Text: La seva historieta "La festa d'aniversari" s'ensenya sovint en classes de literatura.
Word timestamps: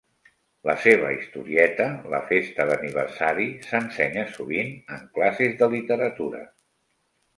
La 0.67 0.73
seva 0.85 1.09
historieta 1.17 1.85
"La 2.13 2.21
festa 2.31 2.67
d'aniversari" 2.71 3.45
s'ensenya 3.69 4.25
sovint 4.39 4.73
en 4.97 5.05
classes 5.19 5.55
de 5.61 5.69
literatura. 5.75 6.43